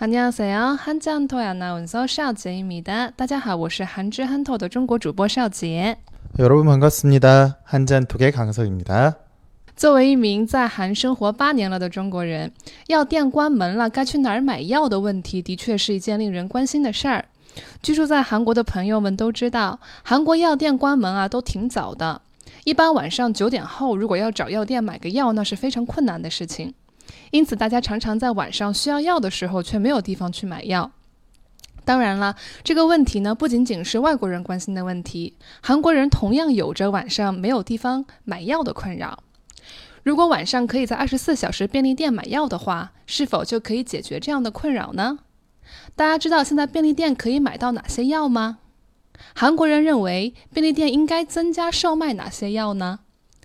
[0.00, 0.76] 안녕하세요.
[0.78, 3.10] 한지한토의 아나운서 邵杰입니다.
[3.16, 5.96] 大家好,我是韩之憨头的 중국 主播邵杰.
[6.38, 7.58] 여러분 반갑습니다.
[7.64, 9.14] 한지한톡의 강석입니다.
[9.74, 12.50] 作为一名在韩生活八年了的中国人，
[12.86, 17.24] 药店关门了，该去哪儿买药的问题，的确是一件令人关心的事儿。
[17.82, 22.20] 居住在韩国的朋友们都知道，韩国药店关门啊，都挺早的。
[22.64, 26.74] 一般晚上九点后，如果要找药店买个药，那是非常困难的事情。
[27.31, 30.91] 因此，大家常常在晚上需要药的时候，却没有地方去买药。
[31.83, 39.23] 当然了，这个问题呢，不仅仅是外国人关心的问题，韩国人同样有着晚上没有地方买药的困扰。
[40.03, 45.19] 如果晚上可以在二十四小时便利店买药的话，是否就可以解决这样的困扰呢？
[45.95, 48.59] 大家知道现在便利店可以买到哪些药吗？
[49.35, 52.99] 韩国人认为便利店应该增加售卖哪些药呢？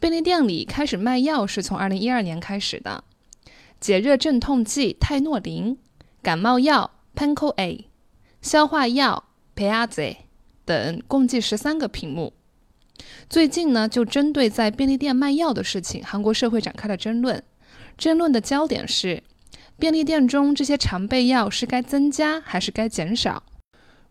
[0.00, 3.02] 便利店里开始卖药是从二零一二年开始的，
[3.80, 5.78] 解热镇痛剂泰诺林、
[6.22, 7.86] 感冒药 Pancol A、
[8.42, 10.16] 消化药 p a a z e
[10.64, 12.34] 等，共计十三个品目。
[13.28, 17.42] 最近呢，就针对在便利店卖药的事情，韩国社会展开了争论。
[17.96, 19.22] 争论的焦点是，
[19.78, 23.42] 便利店中这些常备药是该增加还是该减少？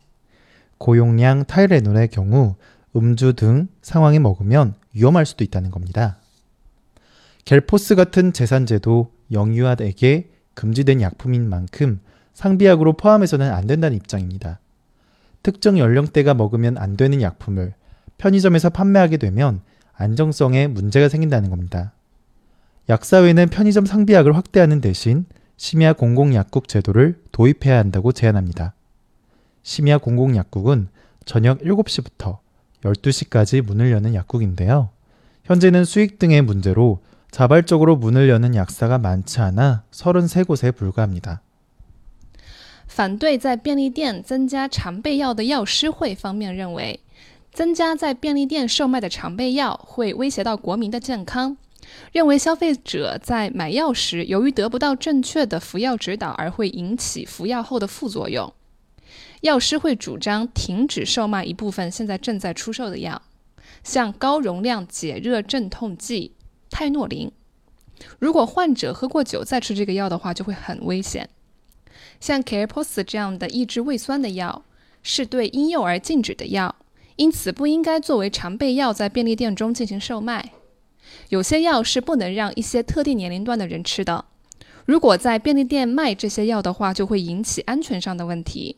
[0.79, 2.55] 고용량 타이레놀의 경우
[2.97, 6.19] 음주 등 상황에 먹으면 위험할 수도 있다는 겁니다.
[7.45, 12.01] 겔포스 같은 재산제도 영유아에게 금지된 약품인 만큼
[12.39, 14.61] 상비약으로 포함해서는 안 된다는 입장입니다.
[15.43, 17.75] 특정 연령대가 먹으면 안 되는 약품을
[18.17, 19.61] 편의점에서 판매하게 되면
[19.95, 21.95] 안정성에 문제가 생긴다는 겁니다.
[22.89, 25.27] 약사회는 편의점 상비약을 확대하는 대신
[25.57, 28.73] 심야 공공약국 제도를 도입해야 한다고 제안합니다.
[29.65, 30.91] 심야 공공약국은
[31.25, 32.39] 저녁 7시부터
[32.85, 34.91] 12시까지 문을 여는 약국인데요.
[35.43, 37.01] 현재는 수익 등의 문제로
[37.33, 41.43] 자발적으로 문을 여는 약사가 많지 않아 33곳에 불과합니다.
[42.89, 46.99] 反对在便利店增加常备药的药师会方面认为，
[47.53, 51.57] 增加在便利店售卖的常备药会威胁到国民的健康，
[52.13, 58.53] 认为消费者在买药时由于得不到正确的服药指导而会引起服药后的副作用。
[59.43, 63.23] 药师会主张停止售卖一部分现在正在出售的药，
[63.85, 66.33] 像高容量解热镇痛剂
[66.71, 67.31] 泰诺林。
[68.19, 71.29] 如果患者喝过酒再吃这个药的话，就会很危险。
[72.21, 74.65] 像 c a r e p o s 这样的抑制胃酸的药
[75.03, 76.75] 是对婴幼儿禁止的药，
[77.17, 80.53] 因此不应该作为常备药在便利店中进行售卖。
[81.31, 84.25] 有些药是不能让一些特定年龄段的人吃的。
[84.85, 88.77] 如果在便利店卖这些药的话，就会引起安全上的问题。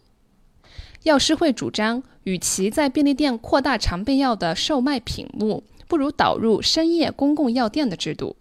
[1.05, 8.37] 药师会主张，与其在便利店扩大常备药的售卖品目，不如导入深夜公共药店的制度。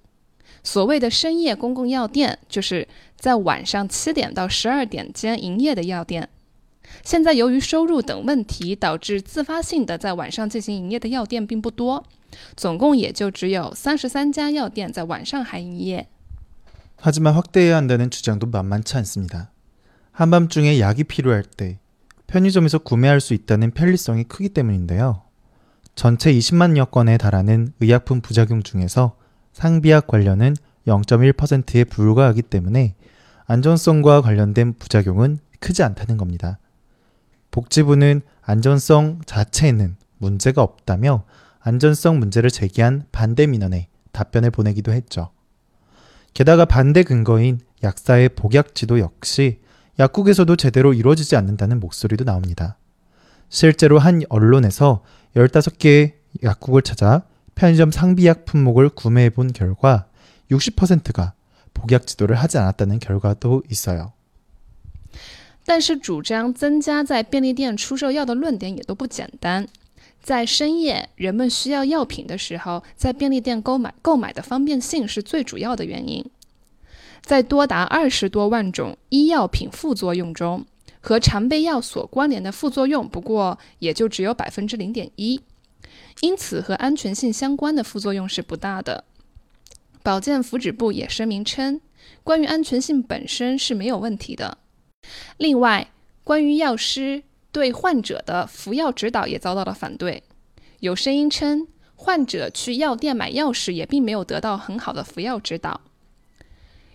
[0.62, 6.28] 所谓的深夜公共药店，就是在晚上七点到十二点间营业的药店。
[7.02, 12.04] 现在由于收入等问题，导致自发性的在晚上进行营业的药店并不多，
[12.56, 16.08] 总共也就只有三十三家药店在晚上还营业。
[16.96, 19.50] 하지만 확대해야 한다는 주장도 만만치 않습니다.
[20.12, 21.78] 한밤중에 약이 필요할 때
[22.26, 25.22] 편의점에서 구매할 수 있다는 편리성이 크기 때문인데요.
[25.94, 29.16] 전체 20만여 건에 달하는 의약품 부작용 중에서
[29.53, 30.55] 상비약 관련은
[30.87, 32.95] 0.1%에 불과하기 때문에
[33.45, 36.59] 안전성과 관련된 부작용은 크지 않다는 겁니다.
[37.51, 41.23] 복지부는 안전성 자체에는 문제가 없다며
[41.59, 45.31] 안전성 문제를 제기한 반대 민원에 답변을 보내기도 했죠.
[46.33, 49.61] 게다가 반대 근거인 약사의 복약 지도 역시
[49.97, 52.77] 약국에서도 제대로 이루어지지 않는다는 목소리도 나옵니다.
[53.49, 55.03] 실제로 한 언론에서
[55.35, 56.13] 15개의
[56.43, 57.23] 약국을 찾아
[57.58, 60.06] 편의점 상비약 품목을 구매해 본 결과
[60.50, 61.34] 60%가
[61.72, 64.12] 복약 지도를 하지 않았다는 결과도 있어요.
[65.64, 69.66] 但是主张增加在便利店出售药的论点也都不简单。
[70.20, 76.24] 在深夜，人们需要药品的时候，在便利店购买购买的方便性是最主要的原因。
[77.22, 80.64] 在多达二十多万种医药品副作用中，
[81.00, 85.40] 和常备药所关联的副作用不过也就只有百分之零点一，
[86.21, 89.03] 因此和安全性相关的副作用是不大的。
[90.03, 91.81] 保健福祉部也声明称，
[92.23, 94.57] 关于安全性本身是没有问题的。
[95.37, 95.91] 另外，
[96.23, 97.23] 关于药师。
[97.51, 100.21] 对患者的服药指导也遭到了反对。
[100.81, 105.81] 有声音称，患者去药店买药时也并没有得到很好的服药指导。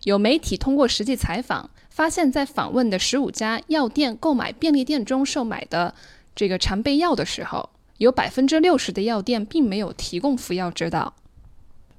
[0.05, 5.93] 有媒体通过实际采访，发现，在访问的十五家药店购买便利店中售买的
[6.37, 11.14] 这个常备药的时候，有百分之六十的药店并没有提供服药指导。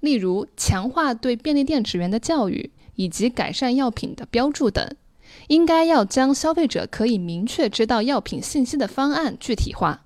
[0.00, 4.88] 例如强化对便利店职员的教育，以及改善药品的标注等。
[5.48, 10.00] 应该要将消费者可以明确知道药品信息的方案具体化。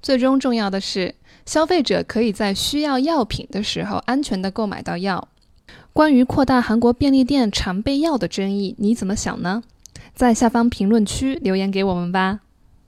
[0.00, 1.14] 最终重要的是，
[1.46, 5.28] 消费者可以在需要药品的时候安全的购买到药。
[5.92, 9.62] 关于扩大韩国便利店常备药的争议，你怎么想呢？
[10.14, 12.40] 在下方评论区留言给我们吧。